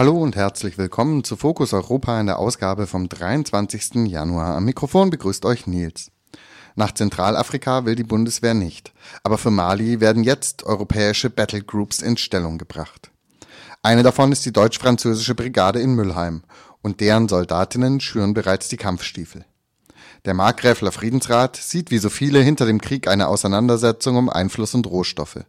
[0.00, 4.06] Hallo und herzlich willkommen zu Fokus Europa in der Ausgabe vom 23.
[4.06, 4.56] Januar.
[4.56, 6.10] Am Mikrofon begrüßt euch Nils.
[6.74, 12.56] Nach Zentralafrika will die Bundeswehr nicht, aber für Mali werden jetzt europäische Battlegroups in Stellung
[12.56, 13.10] gebracht.
[13.82, 16.44] Eine davon ist die deutsch-französische Brigade in Müllheim
[16.80, 19.44] und deren Soldatinnen schüren bereits die Kampfstiefel.
[20.24, 24.86] Der Markgräfler Friedensrat sieht wie so viele hinter dem Krieg eine Auseinandersetzung um Einfluss und
[24.86, 25.44] Rohstoffe.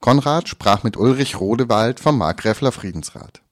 [0.00, 3.42] Konrad sprach mit Ulrich Rodewald vom Markgräfler Friedensrat.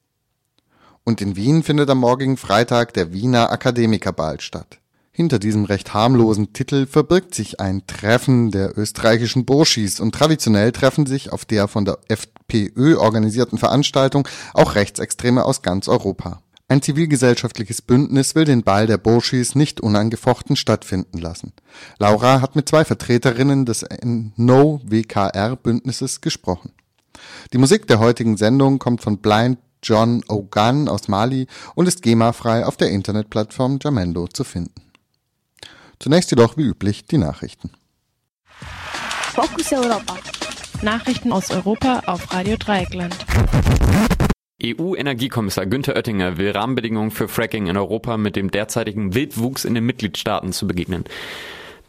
[1.05, 4.79] Und in Wien findet am morgigen Freitag der Wiener Akademikerball statt.
[5.13, 11.07] Hinter diesem recht harmlosen Titel verbirgt sich ein Treffen der österreichischen Burschis und traditionell treffen
[11.07, 16.43] sich auf der von der FPÖ organisierten Veranstaltung auch Rechtsextreme aus ganz Europa.
[16.67, 21.53] Ein zivilgesellschaftliches Bündnis will den Ball der Burschis nicht unangefochten stattfinden lassen.
[21.99, 26.73] Laura hat mit zwei Vertreterinnen des No-WKR-Bündnisses gesprochen.
[27.53, 32.67] Die Musik der heutigen Sendung kommt von Blind John Ogan aus Mali und ist GEMA-frei
[32.67, 34.75] auf der Internetplattform Jamendo zu finden.
[36.01, 37.71] Zunächst jedoch wie üblich die Nachrichten.
[39.35, 40.17] Focus Europa.
[40.83, 43.17] Nachrichten aus Europa auf Radio Dreieckland.
[44.63, 49.85] EU-Energiekommissar Günther Oettinger will Rahmenbedingungen für Fracking in Europa mit dem derzeitigen Wildwuchs in den
[49.85, 51.05] Mitgliedstaaten zu begegnen.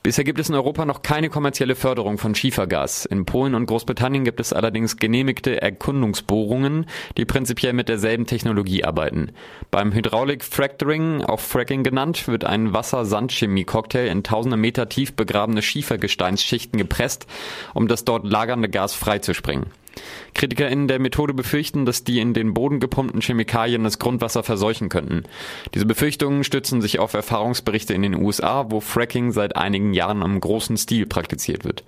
[0.06, 3.06] Bisher gibt es in Europa noch keine kommerzielle Förderung von Schiefergas.
[3.06, 6.86] In Polen und Großbritannien gibt es allerdings genehmigte Erkundungsbohrungen,
[7.18, 9.32] die prinzipiell mit derselben Technologie arbeiten.
[9.72, 16.78] Beim Hydraulic Fracturing, auch Fracking genannt, wird ein Wasser-Sand-Chemie-Cocktail in tausende Meter tief begrabene Schiefergesteinsschichten
[16.78, 17.26] gepresst,
[17.74, 19.72] um das dort lagernde Gas freizuspringen.
[20.34, 25.24] KritikerInnen der Methode befürchten, dass die in den Boden gepumpten Chemikalien das Grundwasser verseuchen könnten.
[25.74, 30.40] Diese Befürchtungen stützen sich auf Erfahrungsberichte in den USA, wo Fracking seit einigen Jahren im
[30.40, 31.84] großen Stil praktiziert wird.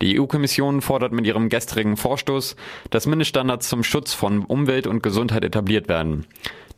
[0.00, 2.56] Die EU-Kommission fordert mit ihrem gestrigen Vorstoß,
[2.90, 6.26] dass Mindeststandards zum Schutz von Umwelt und Gesundheit etabliert werden.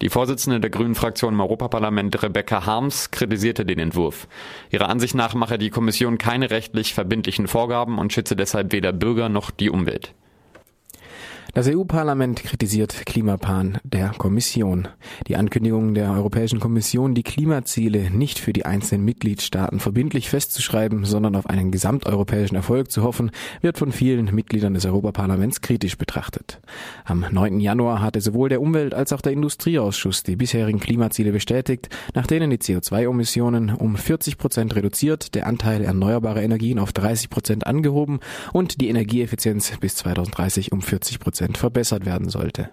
[0.03, 4.29] Die Vorsitzende der Grünen Fraktion im Europaparlament, Rebecca Harms, kritisierte den Entwurf.
[4.71, 9.29] Ihrer Ansicht nach mache die Kommission keine rechtlich verbindlichen Vorgaben und schütze deshalb weder Bürger
[9.29, 10.13] noch die Umwelt.
[11.55, 14.89] Das EU-Parlament kritisiert Klimaplan der Kommission.
[15.29, 21.37] Die Ankündigung der Europäischen Kommission, die Klimaziele nicht für die einzelnen Mitgliedstaaten verbindlich festzuschreiben, sondern
[21.37, 26.61] auf einen gesamteuropäischen Erfolg zu hoffen, wird von vielen Mitgliedern des Europaparlaments kritisch betrachtet.
[27.05, 27.61] Am 9.
[27.61, 32.51] Januar hatte sowohl der Umwelt- als auch der Industrieausschuss die bisherigen Klimaziele bestätigt, nach denen
[32.51, 38.19] die CO2-Emissionen um 40 Prozent reduziert, der Anteil erneuerbarer Energien auf 30 Prozent angehoben
[38.53, 42.71] und die Energieeffizienz bis 2030 um 40 Prozent verbessert werden sollte.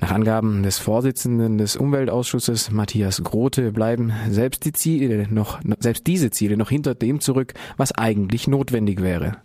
[0.00, 6.30] Nach Angaben des Vorsitzenden des Umweltausschusses Matthias Grote bleiben selbst die Ziele noch, selbst diese
[6.30, 9.38] Ziele noch hinter dem zurück, was eigentlich notwendig wäre.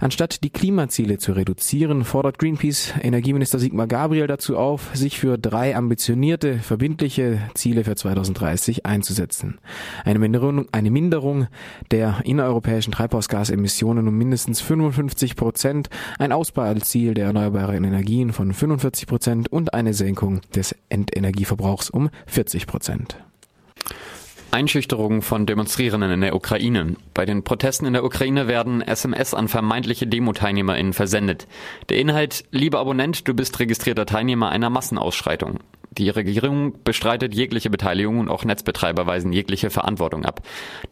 [0.00, 5.76] Anstatt die Klimaziele zu reduzieren, fordert Greenpeace Energieminister Sigmar Gabriel dazu auf, sich für drei
[5.76, 9.58] ambitionierte, verbindliche Ziele für 2030 einzusetzen.
[10.06, 11.48] Eine Minderung, eine Minderung
[11.90, 19.52] der innereuropäischen Treibhausgasemissionen um mindestens 55 Prozent, ein Ausbauziel der erneuerbaren Energien von 45 Prozent
[19.52, 23.18] und eine Senkung des Endenergieverbrauchs um 40 Prozent.
[24.52, 26.96] Einschüchterung von Demonstrierenden in der Ukraine.
[27.14, 31.46] Bei den Protesten in der Ukraine werden SMS an vermeintliche Demo-TeilnehmerInnen versendet.
[31.88, 35.60] Der Inhalt, lieber Abonnent, du bist registrierter Teilnehmer einer Massenausschreitung.
[35.92, 40.42] Die Regierung bestreitet jegliche Beteiligung und auch Netzbetreiber weisen jegliche Verantwortung ab.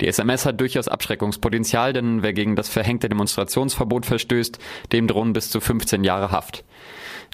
[0.00, 4.58] Die SMS hat durchaus Abschreckungspotenzial, denn wer gegen das verhängte Demonstrationsverbot verstößt,
[4.92, 6.64] dem drohen bis zu 15 Jahre Haft.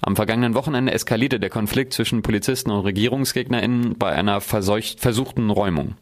[0.02, 5.94] Am vergangenen Wochenende eskalierte der Konflikt zwischen Polizisten und RegierungsgegnerInnen bei einer versuchten Räumung.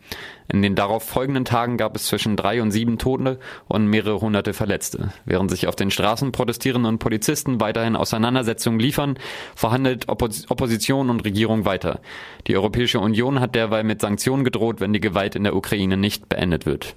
[0.52, 3.38] In den darauf folgenden Tagen gab es zwischen drei und sieben Tote
[3.68, 5.12] und mehrere hunderte Verletzte.
[5.24, 9.18] Während sich auf den Straßen Protestierende und Polizisten weiterhin Auseinandersetzungen liefern,
[9.54, 12.00] verhandelt Oppos Opposition und Regierung weiter.
[12.48, 16.28] Die Europäische Union hat derweil mit Sanktionen gedroht, wenn die Gewalt in der Ukraine nicht
[16.28, 16.96] beendet wird.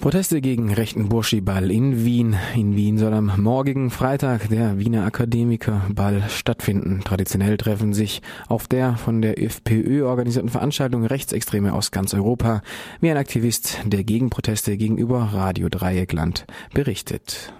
[0.00, 2.34] Proteste gegen rechten Burschiball in Wien.
[2.56, 7.02] In Wien soll am morgigen Freitag der Wiener Akademikerball stattfinden.
[7.04, 12.62] Traditionell treffen sich auf der von der FPÖ organisierten Veranstaltung Rechtsextreme aus ganz Europa,
[13.00, 17.52] wie ein Aktivist der Gegenproteste gegenüber Radio Dreieckland berichtet.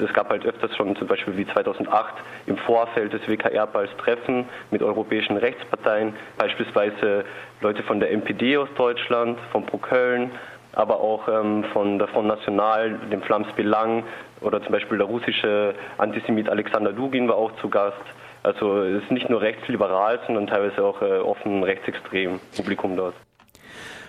[0.00, 2.14] Es gab halt öfters schon zum Beispiel wie 2008
[2.46, 7.24] im Vorfeld des WKR-Balls Treffen mit europäischen Rechtsparteien, beispielsweise
[7.60, 10.30] Leute von der NPD aus Deutschland, von Pro Köln,
[10.72, 14.04] aber auch ähm, von der Front National, dem Flams Belang
[14.40, 17.96] oder zum Beispiel der russische Antisemit Alexander Dugin war auch zu Gast.
[18.42, 23.14] Also es ist nicht nur rechtsliberal, sondern teilweise auch äh, offen rechtsextrem Publikum dort.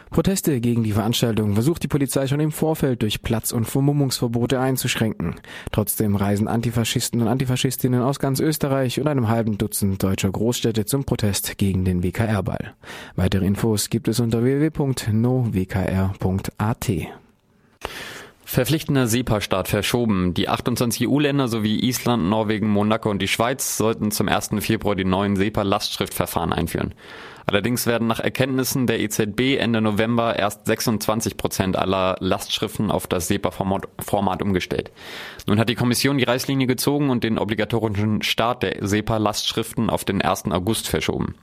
[0.09, 5.35] Proteste gegen die Veranstaltung versucht die Polizei schon im Vorfeld durch Platz- und Vermummungsverbote einzuschränken.
[5.71, 11.03] Trotzdem reisen Antifaschisten und Antifaschistinnen aus ganz Österreich und einem halben Dutzend deutscher Großstädte zum
[11.05, 12.73] Protest gegen den WKR-Ball.
[13.15, 15.09] Weitere Infos gibt es unter www.nowkr.at.
[18.51, 20.33] Verpflichtender SEPA-Start verschoben.
[20.33, 24.49] Die 28 EU-Länder sowie Island, Norwegen, Monaco und die Schweiz sollten zum 1.
[24.61, 26.95] Februar die neuen SEPA-Lastschriftverfahren einführen.
[27.45, 33.27] Allerdings werden nach Erkenntnissen der EZB Ende November erst 26 Prozent aller Lastschriften auf das
[33.27, 34.89] SEPA-Format umgestellt.
[35.45, 40.23] Nun hat die Kommission die Reißlinie gezogen und den obligatorischen Start der SEPA-Lastschriften auf den
[40.23, 40.45] 1.
[40.45, 41.35] August verschoben.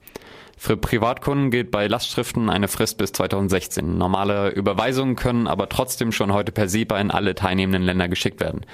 [0.59, 3.99] Für Privatkunden gilt bei Lastschriften eine Frist bis 2016.
[3.99, 8.65] Normale Überweisungen können aber trotzdem schon heute per SEPA in alle teilnehmenden Länder geschickt werden.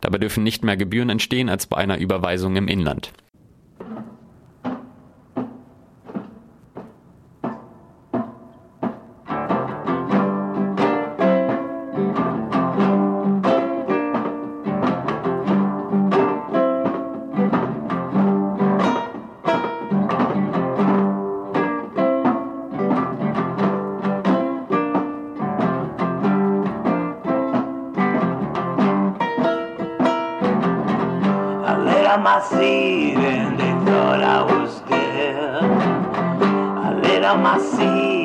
[0.00, 3.12] Dabei dürfen nicht mehr Gebühren entstehen als bei einer Überweisung im Inland.
[32.22, 35.64] My seed and they thought I was dead.
[35.64, 38.21] I laid out my seed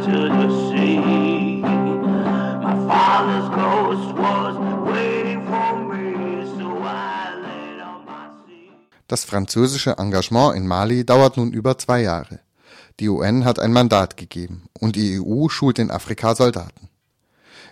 [0.00, 1.60] to the sea.
[1.60, 4.56] My father's ghost was
[4.90, 8.70] waiting for me, so I laid out my seed.
[9.08, 12.40] Das französische Engagement in Mali dauert nun über zwei Jahre.
[13.00, 16.88] Die UN hat ein Mandat gegeben und die EU schult in Afrika Soldaten.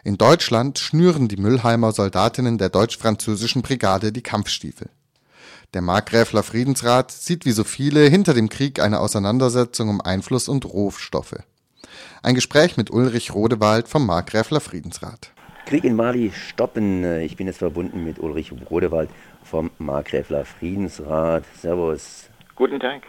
[0.03, 4.89] In Deutschland schnüren die Müllheimer Soldatinnen der deutsch-französischen Brigade die Kampfstiefel.
[5.75, 10.65] Der Markgräfler Friedensrat sieht wie so viele hinter dem Krieg eine Auseinandersetzung um Einfluss und
[10.65, 11.37] Rohstoffe.
[12.23, 15.33] Ein Gespräch mit Ulrich Rodewald vom Markgräfler Friedensrat.
[15.65, 17.03] Krieg in Mali stoppen.
[17.21, 19.09] Ich bin jetzt verbunden mit Ulrich Rodewald
[19.43, 21.45] vom Markgräfler Friedensrat.
[21.57, 22.29] Servus.
[22.57, 23.05] Guten Tag.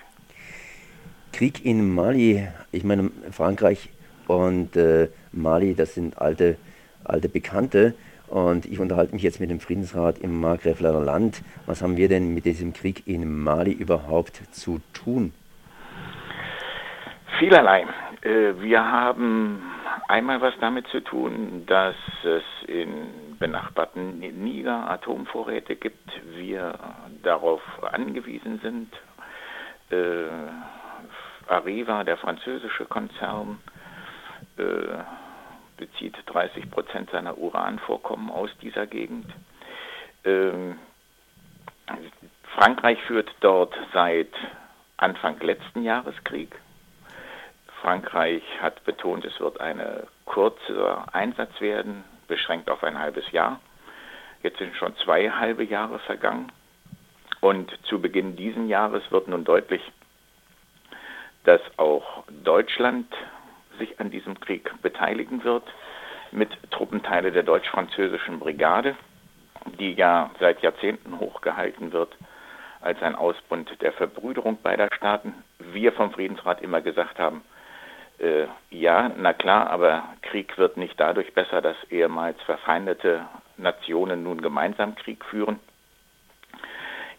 [1.33, 3.89] Krieg in Mali, ich meine Frankreich
[4.27, 6.55] und äh, Mali, das sind alte,
[7.03, 7.93] alte Bekannte.
[8.27, 11.41] Und ich unterhalte mich jetzt mit dem Friedensrat im Markgräfler Land.
[11.65, 15.33] Was haben wir denn mit diesem Krieg in Mali überhaupt zu tun?
[17.39, 17.85] Vielerlei.
[18.21, 19.63] Äh, Wir haben
[20.07, 26.09] einmal was damit zu tun, dass es in benachbarten Niger Atomvorräte gibt.
[26.35, 26.77] Wir
[27.23, 28.93] darauf angewiesen sind.
[29.89, 30.27] Äh,
[31.47, 33.59] Areva, der französische Konzern,
[34.57, 34.63] äh,
[35.77, 39.25] bezieht 30 Prozent seiner Uranvorkommen aus dieser Gegend.
[40.23, 40.77] Ähm,
[42.55, 44.29] Frankreich führt dort seit
[44.97, 46.55] Anfang letzten Jahres Krieg.
[47.81, 49.81] Frankreich hat betont, es wird ein
[50.25, 53.59] kurzer Einsatz werden, beschränkt auf ein halbes Jahr.
[54.43, 56.51] Jetzt sind schon zwei halbe Jahre vergangen.
[57.39, 59.81] Und zu Beginn dieses Jahres wird nun deutlich,
[61.43, 63.11] dass auch Deutschland
[63.79, 65.63] sich an diesem Krieg beteiligen wird
[66.31, 68.95] mit Truppenteile der deutsch-französischen Brigade,
[69.79, 72.15] die ja seit Jahrzehnten hochgehalten wird
[72.79, 75.33] als ein Ausbund der Verbrüderung beider Staaten.
[75.59, 77.43] Wir vom Friedensrat immer gesagt haben,
[78.21, 83.25] äh, ja, na klar, aber Krieg wird nicht dadurch besser, dass ehemals verfeindete
[83.57, 85.59] Nationen nun gemeinsam Krieg führen.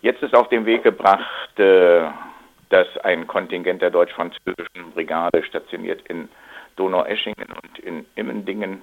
[0.00, 2.02] Jetzt ist auf den Weg gebracht, äh,
[2.70, 6.28] dass ein Kontingent der deutsch-französischen Brigade stationiert in
[6.76, 8.82] Donaueschingen und in Immendingen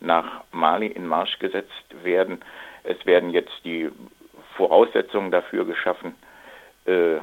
[0.00, 2.40] nach Mali in Marsch gesetzt werden.
[2.84, 3.90] Es werden jetzt die
[4.56, 6.14] Voraussetzungen dafür geschaffen,
[6.86, 7.16] äh,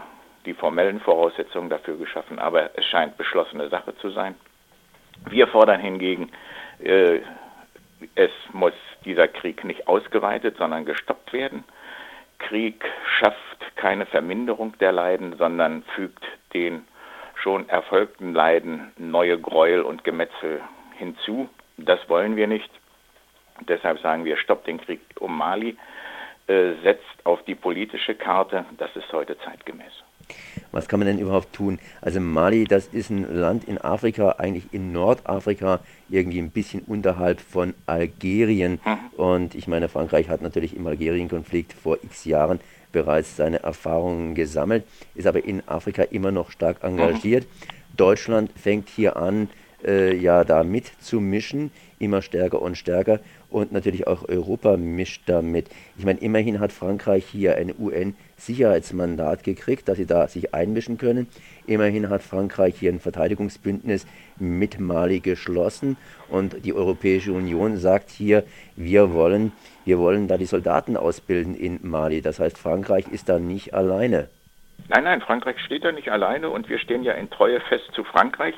[0.45, 4.35] die formellen Voraussetzungen dafür geschaffen, aber es scheint beschlossene Sache zu sein.
[5.29, 6.31] Wir fordern hingegen,
[6.79, 7.19] äh,
[8.15, 8.73] es muss
[9.05, 11.63] dieser Krieg nicht ausgeweitet, sondern gestoppt werden.
[12.39, 12.83] Krieg
[13.19, 16.23] schafft keine Verminderung der Leiden, sondern fügt
[16.53, 16.85] den
[17.35, 20.62] schon erfolgten Leiden neue Gräuel und Gemetzel
[20.97, 21.50] hinzu.
[21.77, 22.69] Das wollen wir nicht.
[23.62, 25.77] Deshalb sagen wir, stoppt den Krieg um Mali,
[26.47, 28.65] äh, setzt auf die politische Karte.
[28.77, 30.02] Das ist heute zeitgemäß.
[30.72, 31.80] Was kann man denn überhaupt tun?
[32.01, 37.42] Also Mali, das ist ein Land in Afrika, eigentlich in Nordafrika, irgendwie ein bisschen unterhalb
[37.42, 38.80] von Algerien.
[38.84, 39.20] Mhm.
[39.20, 42.60] Und ich meine, Frankreich hat natürlich im Algerien-Konflikt vor x Jahren
[42.92, 47.44] bereits seine Erfahrungen gesammelt, ist aber in Afrika immer noch stark engagiert.
[47.44, 47.98] Mhm.
[47.98, 49.50] Deutschland fängt hier an,
[49.86, 53.20] äh, ja, da mitzumischen, immer stärker und stärker.
[53.50, 55.68] Und natürlich auch Europa mischt damit.
[55.98, 61.28] Ich meine, immerhin hat Frankreich hier ein UN-Sicherheitsmandat gekriegt, dass sie da sich einmischen können.
[61.68, 64.08] Immerhin hat Frankreich hier ein Verteidigungsbündnis
[64.40, 65.98] mit Mali geschlossen.
[66.30, 68.44] Und die Europäische Union sagt hier,
[68.75, 69.52] wir wollen,
[69.86, 72.22] wir wollen da die Soldaten ausbilden in Mali.
[72.22, 74.30] Das heißt, Frankreich ist da nicht alleine.
[74.89, 78.03] Nein, nein, Frankreich steht da nicht alleine und wir stehen ja in Treue fest zu
[78.03, 78.56] Frankreich.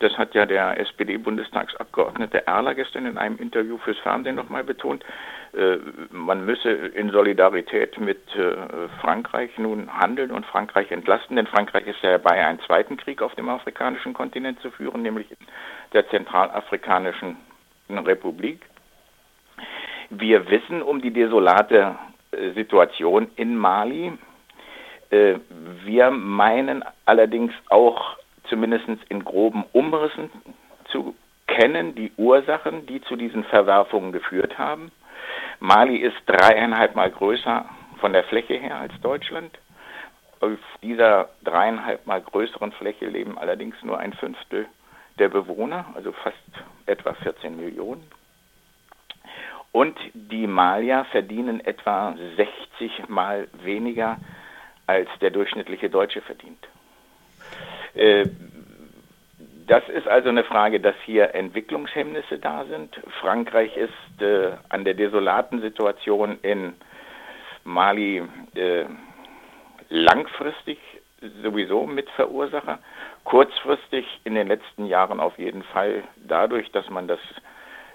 [0.00, 5.04] Das hat ja der SPD-Bundestagsabgeordnete Erler gestern in einem Interview fürs Fernsehen nochmal betont.
[5.54, 5.78] Äh,
[6.10, 12.02] man müsse in Solidarität mit äh, Frankreich nun handeln und Frankreich entlasten, denn Frankreich ist
[12.02, 15.26] ja dabei, einen zweiten Krieg auf dem afrikanischen Kontinent zu führen, nämlich
[15.92, 17.36] der Zentralafrikanischen
[17.90, 18.62] Republik.
[20.10, 21.96] Wir wissen um die desolate
[22.32, 24.12] äh, Situation in Mali.
[25.12, 28.16] Wir meinen allerdings auch
[28.48, 30.30] zumindest in groben Umrissen
[30.90, 31.14] zu
[31.46, 34.90] kennen, die Ursachen, die zu diesen Verwerfungen geführt haben.
[35.60, 37.66] Mali ist dreieinhalb Mal größer
[38.00, 39.58] von der Fläche her als Deutschland.
[40.40, 44.66] Auf dieser dreieinhalb Mal größeren Fläche leben allerdings nur ein Fünftel
[45.18, 46.36] der Bewohner, also fast
[46.86, 48.02] etwa 14 Millionen.
[49.72, 54.16] Und die Malier verdienen etwa 60 Mal weniger
[54.86, 56.68] als der durchschnittliche Deutsche verdient.
[57.94, 58.26] Äh,
[59.66, 63.00] das ist also eine Frage, dass hier Entwicklungshemmnisse da sind.
[63.20, 66.74] Frankreich ist äh, an der desolaten Situation in
[67.64, 68.22] Mali
[68.54, 68.84] äh,
[69.88, 70.78] langfristig
[71.42, 72.80] sowieso Mitverursacher.
[73.24, 77.20] Kurzfristig in den letzten Jahren auf jeden Fall dadurch, dass man das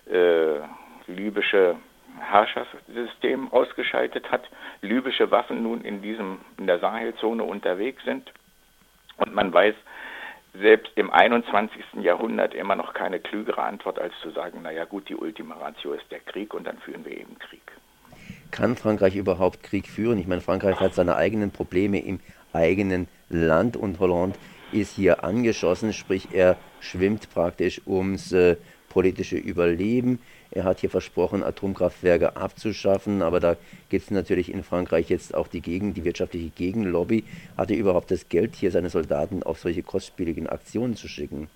[0.09, 0.59] äh,
[1.07, 1.75] libysche
[2.19, 4.43] Herrschaftssystem ausgeschaltet hat,
[4.81, 8.31] libysche Waffen nun in diesem in der Sahelzone unterwegs sind
[9.17, 9.75] und man weiß
[10.53, 11.83] selbst im 21.
[12.01, 16.09] Jahrhundert immer noch keine klügere Antwort, als zu sagen, naja gut, die Ultima Ratio ist
[16.09, 17.61] der Krieg und dann führen wir eben Krieg.
[18.49, 20.17] Kann Frankreich überhaupt Krieg führen?
[20.17, 22.19] Ich meine, Frankreich hat seine eigenen Probleme im
[22.53, 24.37] eigenen Land und Hollande
[24.71, 28.57] ist hier angeschossen, sprich er schwimmt praktisch ums äh,
[28.89, 30.19] politische Überleben.
[30.51, 33.55] Er hat hier versprochen, Atomkraftwerke abzuschaffen, aber da
[33.89, 37.23] gibt es natürlich in Frankreich jetzt auch die Gegen, die wirtschaftliche Gegenlobby.
[37.57, 41.49] Hat er überhaupt das Geld, hier seine Soldaten auf solche kostspieligen Aktionen zu schicken?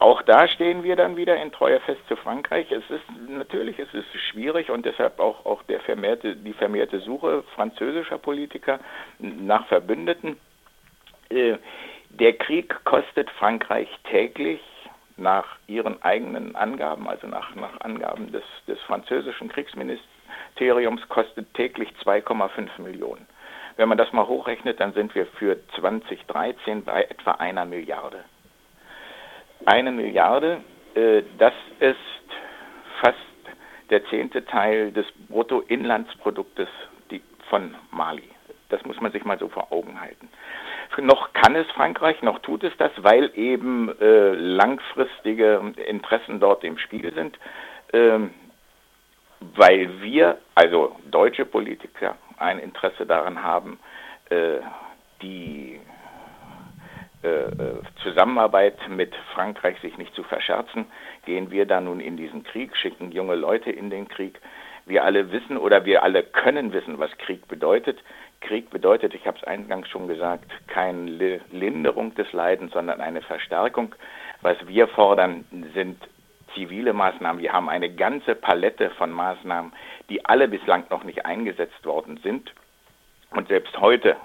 [0.00, 2.70] Auch da stehen wir dann wieder in Treue fest zu Frankreich.
[2.70, 7.42] Es ist natürlich, es ist schwierig und deshalb auch, auch der vermehrte, die vermehrte Suche
[7.54, 8.78] französischer Politiker
[9.18, 10.36] nach Verbündeten.
[11.30, 11.56] Äh,
[12.10, 14.60] der Krieg kostet Frankreich täglich
[15.18, 22.80] nach ihren eigenen Angaben, also nach, nach Angaben des, des französischen Kriegsministeriums, kostet täglich 2,5
[22.80, 23.26] Millionen.
[23.76, 28.24] Wenn man das mal hochrechnet, dann sind wir für 2013 bei etwa einer Milliarde.
[29.66, 30.62] Eine Milliarde,
[30.94, 31.96] äh, das ist
[33.00, 33.18] fast
[33.90, 36.68] der zehnte Teil des Bruttoinlandsproduktes
[37.48, 38.30] von Mali.
[38.68, 40.28] Das muss man sich mal so vor Augen halten.
[40.96, 46.78] Noch kann es Frankreich, noch tut es das, weil eben äh, langfristige Interessen dort im
[46.78, 47.38] Spiel sind.
[47.92, 48.30] Ähm,
[49.40, 53.78] weil wir, also deutsche Politiker, ein Interesse daran haben,
[54.30, 54.58] äh,
[55.22, 55.80] die
[57.22, 60.86] äh, äh Zusammenarbeit mit Frankreich sich nicht zu verscherzen,
[61.24, 64.40] gehen wir da nun in diesen Krieg, schicken junge Leute in den Krieg.
[64.86, 67.98] Wir alle wissen oder wir alle können wissen, was Krieg bedeutet.
[68.40, 73.94] Krieg bedeutet, ich habe es eingangs schon gesagt, keine Linderung des Leidens, sondern eine Verstärkung.
[74.42, 75.98] Was wir fordern, sind
[76.54, 77.42] zivile Maßnahmen.
[77.42, 79.72] Wir haben eine ganze Palette von Maßnahmen,
[80.08, 82.52] die alle bislang noch nicht eingesetzt worden sind.
[83.30, 84.16] Und selbst heute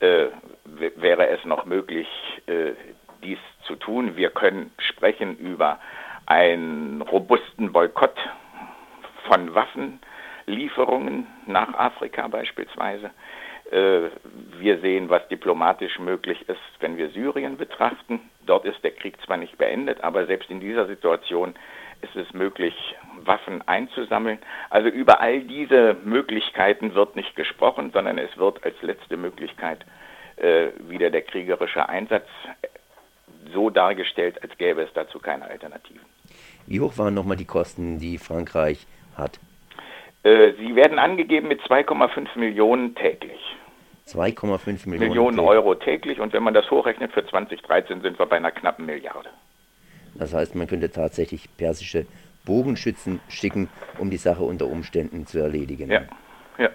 [0.00, 0.26] äh,
[0.64, 2.08] wäre es noch möglich,
[2.46, 2.72] äh,
[3.22, 4.16] dies zu tun.
[4.16, 5.78] Wir können sprechen über
[6.26, 8.18] einen robusten Boykott
[9.28, 9.54] von
[10.46, 13.10] Waffenlieferungen nach Afrika beispielsweise.
[13.70, 14.10] Äh,
[14.58, 18.20] wir sehen, was diplomatisch möglich ist, wenn wir Syrien betrachten.
[18.46, 21.54] Dort ist der Krieg zwar nicht beendet, aber selbst in dieser Situation
[22.02, 22.74] ist es möglich,
[23.24, 24.38] Waffen einzusammeln.
[24.70, 29.84] Also über all diese Möglichkeiten wird nicht gesprochen, sondern es wird als letzte Möglichkeit
[30.36, 32.26] äh, wieder der kriegerische Einsatz
[33.52, 36.00] so dargestellt, als gäbe es dazu keine Alternativen.
[36.66, 39.38] Wie hoch waren nochmal die Kosten, die Frankreich hat?
[40.24, 43.40] Äh, sie werden angegeben mit 2,5 Millionen täglich.
[44.08, 48.36] 2,5 Millionen, Millionen Euro täglich und wenn man das hochrechnet für 2013 sind wir bei
[48.36, 49.30] einer knappen Milliarde.
[50.14, 52.06] Das heißt, man könnte tatsächlich persische
[52.44, 55.90] Bogenschützen schicken, um die Sache unter Umständen zu erledigen.
[55.90, 56.02] Ja,
[56.58, 56.68] ja.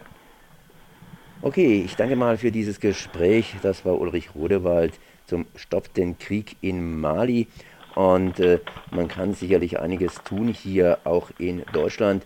[1.42, 3.56] Okay, ich danke mal für dieses Gespräch.
[3.62, 4.94] Das war Ulrich Rodewald
[5.26, 7.48] zum Stopp den Krieg in Mali.
[7.94, 8.60] Und äh,
[8.92, 12.24] man kann sicherlich einiges tun hier auch in Deutschland.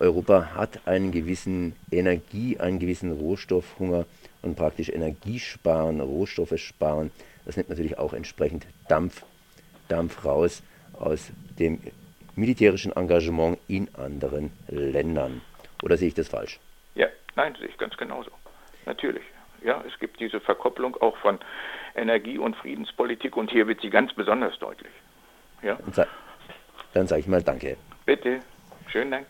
[0.00, 4.06] Europa hat einen gewissen Energie, einen gewissen Rohstoffhunger
[4.42, 7.10] und praktisch Energie sparen, Rohstoffe sparen.
[7.44, 9.24] Das nimmt natürlich auch entsprechend Dampf,
[9.88, 10.62] Dampf raus
[10.98, 11.80] aus dem
[12.34, 15.42] militärischen Engagement in anderen Ländern.
[15.82, 16.58] Oder sehe ich das falsch?
[16.94, 18.30] Ja, nein, sehe ich ganz genauso.
[18.86, 19.24] Natürlich.
[19.62, 21.38] Ja, es gibt diese Verkopplung auch von
[21.94, 24.92] Energie- und Friedenspolitik und hier wird sie ganz besonders deutlich.
[25.62, 25.78] Ja.
[26.94, 27.76] Dann sage ich mal Danke.
[28.06, 28.40] Bitte.
[28.88, 29.26] Schönen Dank.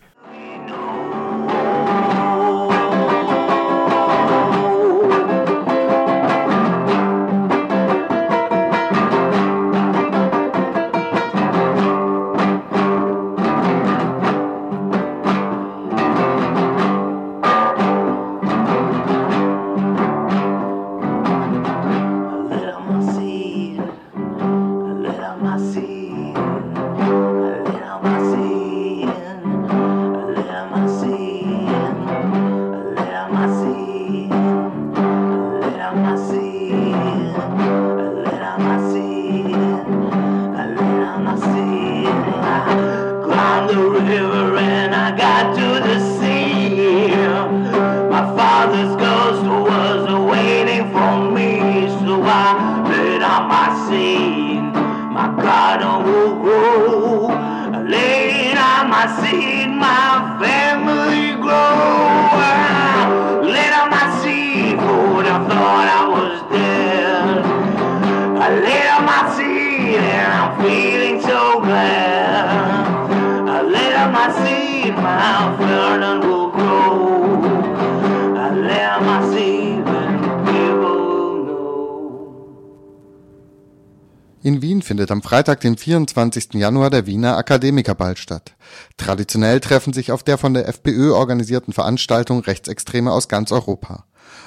[84.50, 86.54] In Wien findet am Freitag, den 24.
[86.54, 88.56] Januar, der Wiener Akademikerball statt.
[88.96, 94.06] Traditionell treffen sich auf der von der FPÖ organisierten Veranstaltung Rechtsextreme aus ganz Europa.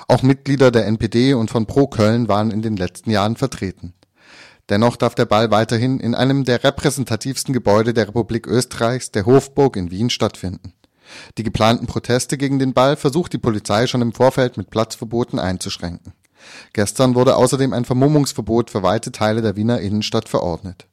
[0.09, 3.93] Auch Mitglieder der NPD und von Pro Köln waren in den letzten Jahren vertreten.
[4.67, 9.77] Dennoch darf der Ball weiterhin in einem der repräsentativsten Gebäude der Republik Österreichs, der Hofburg
[9.77, 10.73] in Wien, stattfinden.
[11.37, 16.11] Die geplanten Proteste gegen den Ball versucht die Polizei schon im Vorfeld mit Platzverboten einzuschränken.
[16.73, 20.87] Gestern wurde außerdem ein Vermummungsverbot für weite Teile der Wiener Innenstadt verordnet.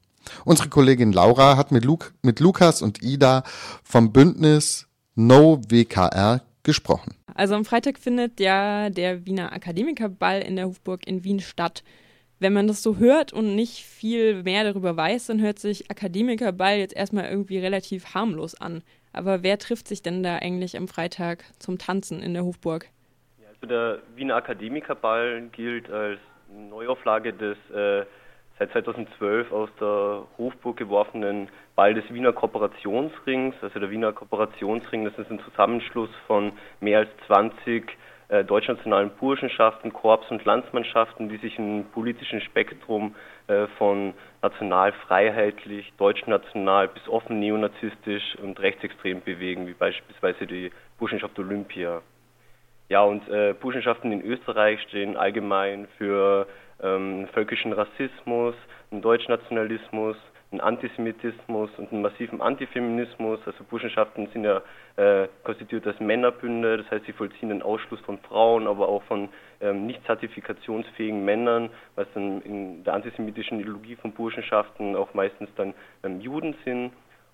[0.44, 3.42] Unsere Kollegin Laura hat mit, Luke, mit Lukas und Ida
[3.82, 7.14] vom Bündnis No WKR gesprochen.
[7.34, 11.82] Also am Freitag findet ja der Wiener Akademikerball in der Hofburg in Wien statt.
[12.38, 16.78] Wenn man das so hört und nicht viel mehr darüber weiß, dann hört sich Akademikerball
[16.78, 18.82] jetzt erstmal irgendwie relativ harmlos an.
[19.12, 22.88] Aber wer trifft sich denn da eigentlich am Freitag zum Tanzen in der Hofburg?
[23.62, 26.18] Der Wiener Akademikerball gilt als
[26.48, 28.06] Neuauflage des äh,
[28.58, 33.54] seit 2012 aus der Hofburg geworfenen Ball des Wiener Kooperationsrings.
[33.62, 37.96] Also der Wiener Kooperationsring, das ist ein Zusammenschluss von mehr als 20
[38.28, 43.14] äh, deutschnationalen Burschenschaften, Korps und Landsmannschaften, die sich im politischen Spektrum
[43.46, 52.02] äh, von national-freiheitlich, deutschnational bis offen neonazistisch und rechtsextrem bewegen, wie beispielsweise die Burschenschaft Olympia.
[52.90, 56.48] Ja, und äh, Burschenschaften in Österreich stehen allgemein für
[56.82, 58.56] ähm, völkischen Rassismus,
[58.90, 60.16] einen Deutschnationalismus,
[60.50, 63.38] einen Antisemitismus und einen massiven Antifeminismus.
[63.46, 64.60] Also Burschenschaften sind ja
[64.96, 69.28] äh, konstituiert als Männerbünde, das heißt, sie vollziehen den Ausschluss von Frauen, aber auch von
[69.60, 75.74] ähm, nicht zertifikationsfähigen Männern, was dann in der antisemitischen Ideologie von Burschenschaften auch meistens dann
[76.02, 76.90] ähm, Juden sind.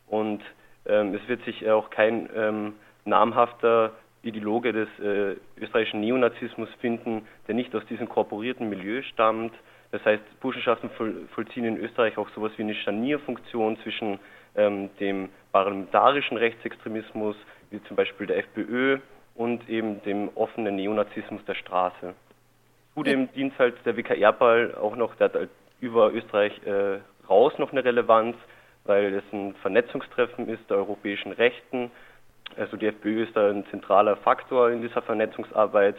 [0.06, 0.42] Und
[0.84, 2.74] ähm, es wird sich auch kein ähm,
[3.06, 3.92] namhafter
[4.22, 9.52] Ideologe des äh, österreichischen Neonazismus finden, der nicht aus diesem korporierten Milieu stammt.
[9.92, 14.18] Das heißt, Burschenschaften voll, vollziehen in Österreich auch sowas wie eine Scharnierfunktion zwischen
[14.57, 17.37] ähm, dem parlamentarischen Rechtsextremismus,
[17.70, 18.98] wie zum Beispiel der FPÖ
[19.35, 22.14] und eben dem offenen Neonazismus der Straße.
[22.94, 25.50] Zudem dient halt der WKR-Ball auch noch, der hat halt
[25.81, 26.98] über Österreich äh,
[27.29, 28.37] raus noch eine Relevanz,
[28.85, 31.90] weil es ein Vernetzungstreffen ist der europäischen Rechten.
[32.56, 35.96] Also die FPÖ ist da ein zentraler Faktor in dieser Vernetzungsarbeit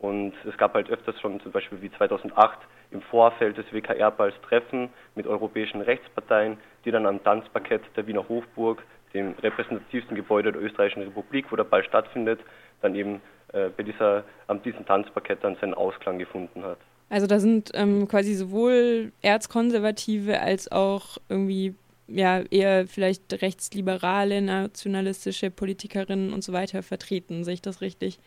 [0.00, 2.58] und es gab halt öfters schon zum Beispiel wie 2008
[2.90, 8.82] im Vorfeld des WKR-Balls Treffen mit europäischen Rechtsparteien, die dann am Tanzparkett der Wiener Hofburg,
[9.14, 12.40] dem repräsentativsten Gebäude der Österreichischen Republik, wo der Ball stattfindet,
[12.82, 16.78] dann eben äh, bei dieser, an diesem Tanzparkett dann seinen Ausklang gefunden hat.
[17.08, 21.74] Also da sind ähm, quasi sowohl Erzkonservative als auch irgendwie
[22.06, 27.44] ja eher vielleicht rechtsliberale, nationalistische Politikerinnen und so weiter vertreten.
[27.44, 28.18] Sehe ich das richtig?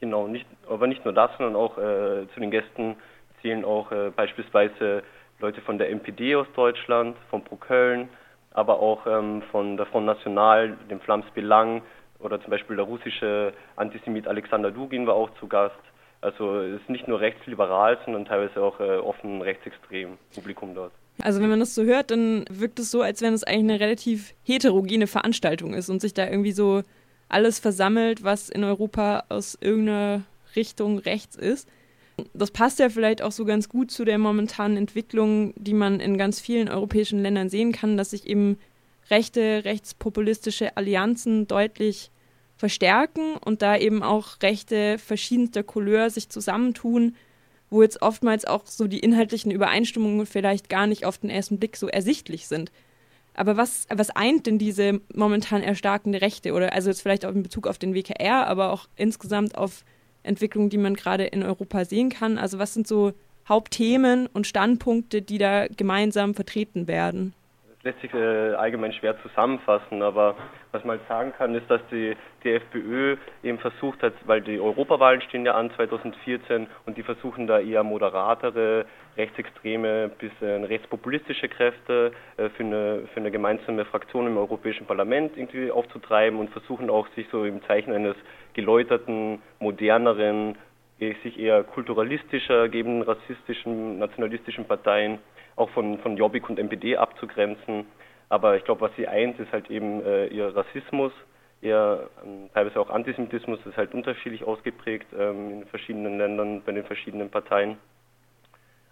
[0.00, 2.96] Genau, nicht, aber nicht nur das, sondern auch äh, zu den Gästen
[3.42, 5.02] zählen auch äh, beispielsweise
[5.40, 8.08] Leute von der MPD aus Deutschland, von Pro Köln,
[8.52, 11.82] aber auch ähm, von der Front National, dem Flams Belang
[12.18, 15.76] oder zum Beispiel der russische Antisemit Alexander Dugin war auch zu Gast.
[16.20, 20.92] Also es ist nicht nur rechtsliberal, sondern teilweise auch äh, offen rechtsextrem Publikum dort.
[21.20, 23.80] Also wenn man das so hört, dann wirkt es so, als wenn es eigentlich eine
[23.80, 26.82] relativ heterogene Veranstaltung ist und sich da irgendwie so
[27.28, 30.22] alles versammelt, was in Europa aus irgendeiner
[30.56, 31.68] Richtung rechts ist.
[32.34, 36.18] Das passt ja vielleicht auch so ganz gut zu der momentanen Entwicklung, die man in
[36.18, 38.58] ganz vielen europäischen Ländern sehen kann, dass sich eben
[39.10, 42.10] rechte, rechtspopulistische Allianzen deutlich
[42.56, 47.14] verstärken und da eben auch Rechte verschiedenster Couleur sich zusammentun,
[47.70, 51.76] wo jetzt oftmals auch so die inhaltlichen Übereinstimmungen vielleicht gar nicht auf den ersten Blick
[51.76, 52.70] so ersichtlich sind.
[53.34, 56.54] Aber was, was eint denn diese momentan erstarkende Rechte?
[56.54, 59.84] Oder also jetzt vielleicht auch in Bezug auf den WKR, aber auch insgesamt auf
[60.24, 62.36] Entwicklungen, die man gerade in Europa sehen kann?
[62.36, 63.12] Also was sind so
[63.48, 67.32] Hauptthemen und Standpunkte, die da gemeinsam vertreten werden?
[67.88, 70.36] Lässt sich äh, allgemein schwer zusammenfassen, aber
[70.72, 74.60] was man halt sagen kann, ist, dass die, die FPÖ eben versucht hat, weil die
[74.60, 78.84] Europawahlen stehen ja an 2014 und die versuchen da eher moderatere,
[79.16, 85.36] rechtsextreme bis äh, rechtspopulistische Kräfte äh, für, eine, für eine gemeinsame Fraktion im Europäischen Parlament
[85.36, 88.16] irgendwie aufzutreiben und versuchen auch sich so im Zeichen eines
[88.52, 90.56] geläuterten, moderneren,
[90.98, 95.20] sich eher kulturalistischer gebenden, rassistischen, nationalistischen Parteien
[95.58, 97.86] auch von, von Jobbik und MPD abzugrenzen.
[98.28, 101.12] Aber ich glaube, was sie eint, ist halt eben äh, ihr Rassismus,
[101.60, 106.84] ihr ähm, teilweise auch Antisemitismus, ist halt unterschiedlich ausgeprägt ähm, in verschiedenen Ländern, bei den
[106.84, 107.78] verschiedenen Parteien.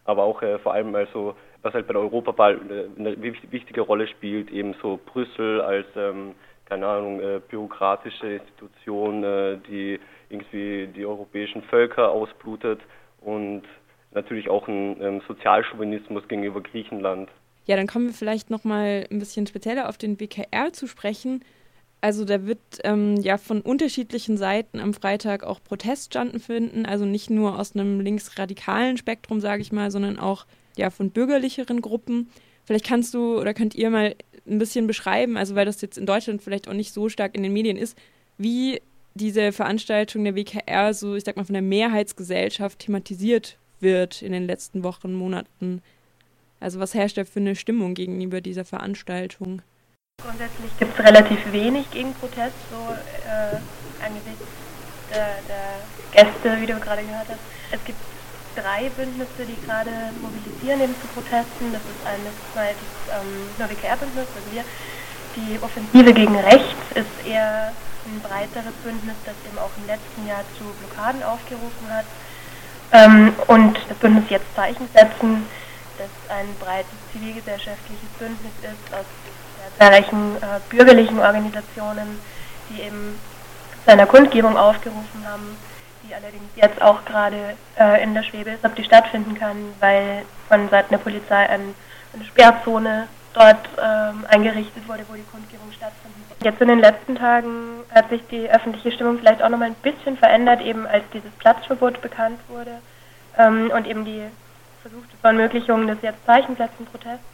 [0.05, 4.07] Aber auch äh, vor allem also, was halt bei der Europawahl äh, eine wichtige Rolle
[4.09, 10.01] spielt, eben so Brüssel als, ähm, keine Ahnung, äh, bürokratische Institution, äh, die
[10.31, 12.81] irgendwie die europäischen Völker ausblutet
[13.21, 13.63] und
[14.17, 17.29] natürlich auch ein ähm, Sozialchauvinismus gegenüber Griechenland.
[17.67, 21.45] Ja, dann kommen wir vielleicht noch mal ein bisschen spezieller auf den WKR zu sprechen.
[22.01, 27.31] Also da wird ähm, ja von unterschiedlichen Seiten am Freitag auch Protest stattfinden, also nicht
[27.31, 32.31] nur aus einem linksradikalen Spektrum, sage ich mal, sondern auch ja von bürgerlicheren Gruppen.
[32.65, 34.15] Vielleicht kannst du oder könnt ihr mal
[34.47, 37.43] ein bisschen beschreiben, also weil das jetzt in Deutschland vielleicht auch nicht so stark in
[37.43, 37.99] den Medien ist,
[38.39, 38.81] wie
[39.15, 44.47] diese Veranstaltung der WKR so, ich sag mal, von der Mehrheitsgesellschaft thematisiert wird in den
[44.47, 45.83] letzten Wochen, Monaten?
[46.61, 49.63] Also was herrscht da für eine Stimmung gegenüber dieser Veranstaltung?
[50.23, 52.95] Grundsätzlich gibt es relativ wenig Gegenprotest, so
[53.29, 53.57] äh,
[54.03, 54.49] angesichts
[55.13, 55.77] der, der
[56.13, 57.41] Gäste, wie du gerade gehört hast.
[57.71, 57.99] Es gibt
[58.57, 59.91] drei Bündnisse, die gerade
[60.23, 61.73] mobilisieren eben zu Protesten.
[61.73, 64.65] Das ist einerseits das ähm, NoWKR-Bündnis, also wir.
[65.37, 67.73] Die Offensive gegen Rechts ist eher
[68.07, 72.07] ein breiteres Bündnis, das eben auch im letzten Jahr zu Blockaden aufgerufen hat.
[72.93, 75.47] Ähm, und das Bündnis jetzt Zeichen setzen,
[75.99, 79.07] das ein breites zivilgesellschaftliches Bündnis ist aus
[79.79, 82.19] zahlreichen äh, bürgerlichen Organisationen,
[82.71, 83.19] die eben
[83.85, 85.57] zu einer Kundgebung aufgerufen haben,
[86.03, 90.25] die allerdings jetzt auch gerade äh, in der Schwebe ist, ob die stattfinden kann, weil
[90.49, 91.75] von Seiten der Polizei ein,
[92.15, 96.26] eine Sperrzone dort ähm, eingerichtet wurde, wo die Kundgebung stattfinden.
[96.47, 100.17] Jetzt in den letzten Tagen hat sich die öffentliche Stimmung vielleicht auch nochmal ein bisschen
[100.17, 102.71] verändert, eben als dieses Platzverbot bekannt wurde
[103.37, 104.23] ähm, und eben die
[104.81, 107.27] versuchte Verunmöglichung des jetzt Zeichenplätzenprotests.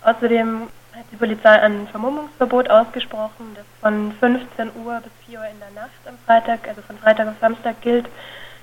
[0.00, 5.58] Außerdem hat die Polizei ein Vermummungsverbot ausgesprochen, das von 15 Uhr bis 4 Uhr in
[5.58, 8.06] der Nacht am Freitag, also von Freitag auf Samstag gilt,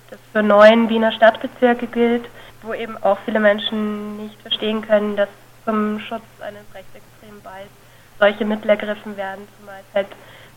[0.10, 2.27] das für neun Wiener Stadtbezirke gilt,
[2.63, 5.29] wo eben auch viele Menschen nicht verstehen können, dass
[5.65, 7.69] zum Schutz eines rechtsextremen Balls
[8.24, 10.08] solche Mittel ergriffen werden, zumal es halt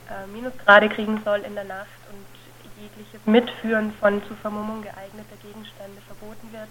[0.09, 2.25] äh, Minusgrade kriegen soll in der Nacht und
[2.81, 6.69] jegliches Mitführen von zu Vermummung geeigneter Gegenstände verboten wird,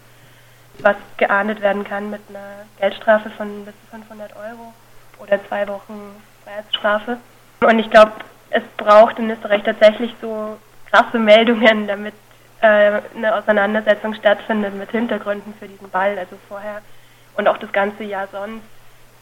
[0.80, 4.74] was geahndet werden kann mit einer Geldstrafe von bis zu 500 Euro.
[5.20, 7.18] oder zwei Wochen Freiheitsstrafe.
[7.62, 8.14] Und ich glaube,
[8.50, 10.58] es braucht in Österreich tatsächlich so
[10.92, 12.14] krasse Meldungen, damit
[12.62, 16.18] äh, eine Auseinandersetzung stattfindet mit Hintergründen für diesen Ball.
[16.18, 16.82] Also vorher
[17.36, 18.64] und auch das ganze Jahr sonst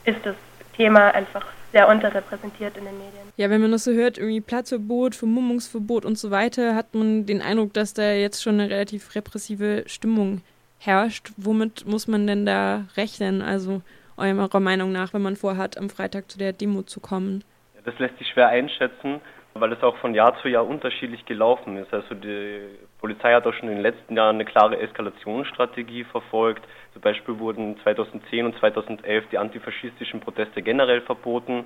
[0.06, 0.36] ist das
[0.74, 3.24] Thema einfach sehr unterrepräsentiert in den Medien.
[3.36, 7.42] Ja, wenn man das so hört, irgendwie Platzverbot, Vermummungsverbot und so weiter, hat man den
[7.42, 10.42] Eindruck, dass da jetzt schon eine relativ repressive Stimmung
[10.78, 11.32] herrscht.
[11.38, 13.42] Womit muss man denn da rechnen?
[13.42, 13.82] Also
[14.18, 17.44] eurer Meinung nach, wenn man vorhat, am Freitag zu der Demo zu kommen?
[17.86, 19.20] Das lässt sich schwer einschätzen,
[19.56, 21.92] weil es auch von Jahr zu Jahr unterschiedlich gelaufen ist.
[21.92, 22.62] Also die
[23.04, 26.64] Polizei hat auch schon in den letzten Jahren eine klare Eskalationsstrategie verfolgt.
[26.94, 31.66] Zum Beispiel wurden 2010 und 2011 die antifaschistischen Proteste generell verboten.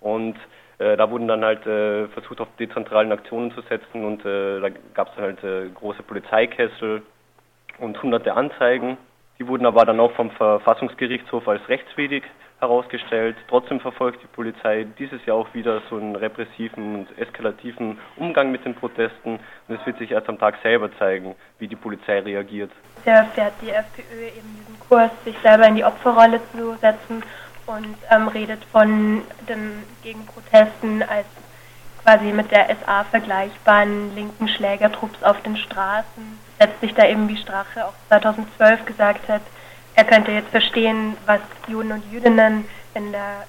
[0.00, 0.34] Und
[0.78, 4.70] äh, da wurden dann halt äh, versucht, auf dezentralen Aktionen zu setzen und äh, da
[4.94, 7.02] gab es dann halt äh, große Polizeikessel
[7.78, 8.96] und hunderte Anzeigen.
[9.38, 12.24] Die wurden aber dann auch vom Verfassungsgerichtshof als rechtswidrig
[12.60, 13.36] herausgestellt.
[13.48, 18.64] Trotzdem verfolgt die Polizei dieses Jahr auch wieder so einen repressiven und eskalativen Umgang mit
[18.64, 19.38] den Protesten.
[19.68, 22.70] Und es wird sich erst am Tag selber zeigen, wie die Polizei reagiert.
[22.96, 27.22] Bisher fährt die FPÖ eben diesen Kurs, sich selber in die Opferrolle zu setzen
[27.66, 31.26] und ähm, redet von den Gegenprotesten als
[32.02, 36.38] quasi mit der SA vergleichbaren linken Schlägertrupps auf den Straßen.
[36.58, 39.42] Setzt sich da eben, wie Strache auch 2012 gesagt hat,
[39.98, 43.46] er könnte jetzt verstehen, was Juden und Jüdinnen in der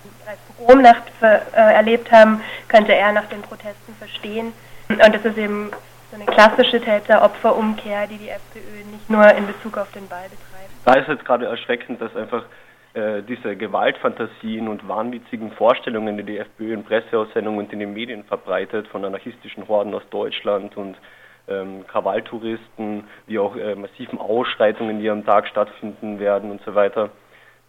[0.58, 4.52] Pogromnacht äh, erlebt haben, könnte er nach den Protesten verstehen.
[4.90, 5.70] Und das ist eben
[6.10, 10.72] so eine klassische Täter-Opfer-Umkehr, die die FPÖ nicht nur in Bezug auf den Ball betreibt.
[10.86, 12.44] Da ist jetzt gerade erschreckend, dass einfach
[12.96, 18.24] äh, diese Gewaltfantasien und wahnwitzigen Vorstellungen, die die FPÖ in Presseaussendungen und in den Medien
[18.24, 20.98] verbreitet, von anarchistischen Horden aus Deutschland und
[21.48, 27.10] ähm, Krawalltouristen, wie auch äh, massiven Ausschreitungen, die am Tag stattfinden werden und so weiter,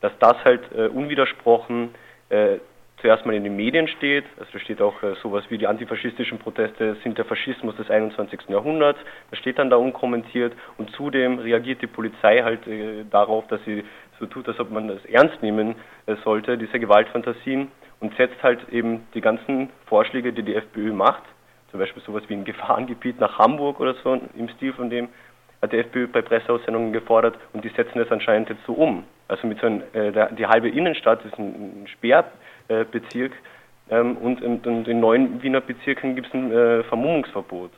[0.01, 1.95] dass das halt äh, unwidersprochen
[2.29, 2.59] äh,
[3.01, 4.25] zuerst mal in den Medien steht.
[4.39, 8.49] Also da steht auch äh, sowas wie die antifaschistischen Proteste sind der Faschismus des 21.
[8.49, 8.99] Jahrhunderts.
[9.31, 13.85] Das steht dann da unkommentiert und zudem reagiert die Polizei halt äh, darauf, dass sie
[14.19, 17.69] so tut, als ob man das ernst nehmen äh, sollte, diese Gewaltfantasien
[18.01, 21.23] und setzt halt eben die ganzen Vorschläge, die die FPÖ macht,
[21.71, 25.09] zum Beispiel sowas wie ein Gefahrengebiet nach Hamburg oder so im Stil von dem,
[25.63, 29.05] hat die FPÖ bei Presseaussendungen gefordert und die setzen das anscheinend jetzt so um.
[29.29, 33.33] Also mit so einem, äh, die halbe Innenstadt ist ein, ein Sperrbezirk
[33.91, 37.71] ähm, und, und, und, in neuen Wiener Bezirken gibt es ein äh, Vermummungsverbot.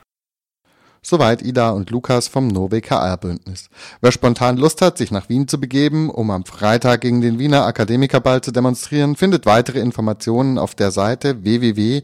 [1.05, 3.69] Soweit Ida und Lukas vom NoWKR-Bündnis.
[3.99, 7.65] Wer spontan Lust hat, sich nach Wien zu begeben, um am Freitag gegen den Wiener
[7.65, 12.03] Akademikerball zu demonstrieren, findet weitere Informationen auf der Seite www.nowkr.at.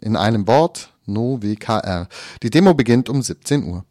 [0.00, 2.06] In einem Wort, NoWKR.
[2.44, 3.84] Die Demo beginnt um 17 Uhr.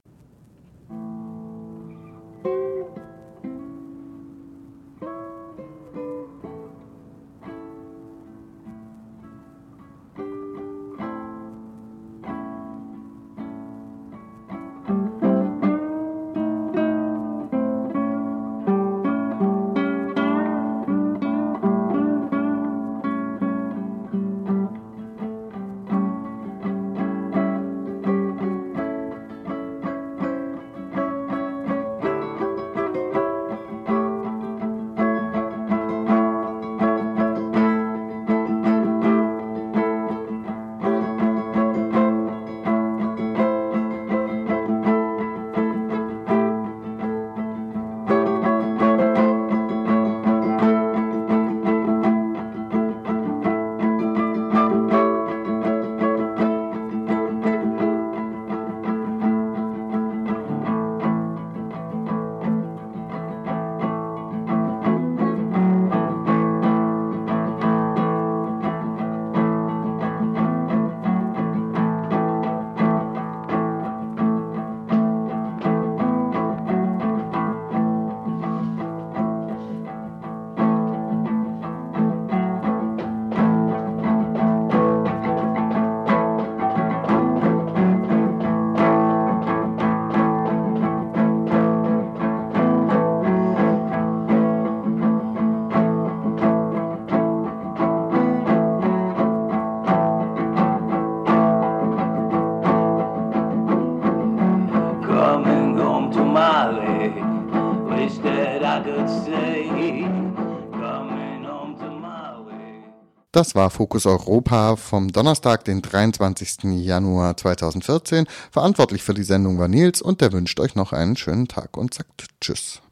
[113.33, 116.65] Das war Fokus Europa vom Donnerstag, den 23.
[116.65, 118.27] Januar 2014.
[118.51, 121.95] Verantwortlich für die Sendung war Nils und der wünscht euch noch einen schönen Tag und
[121.95, 122.83] sagt Tschüss.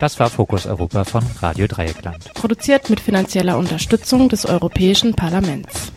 [0.00, 2.34] Das war Fokus Europa von Radio Dreieckland.
[2.34, 5.92] Produziert mit finanzieller Unterstützung des Europäischen Parlaments.